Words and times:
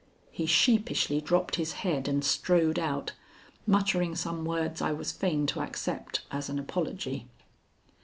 he 0.31 0.47
sheepishly 0.47 1.21
dropped 1.21 1.57
his 1.57 1.73
head 1.85 2.07
and 2.07 2.25
strode 2.25 2.79
out, 2.79 3.11
muttering 3.67 4.15
some 4.15 4.43
words 4.45 4.81
I 4.81 4.91
was 4.91 5.11
fain 5.11 5.45
to 5.45 5.61
accept 5.61 6.21
as 6.31 6.49
an 6.49 6.57
apology. 6.57 7.27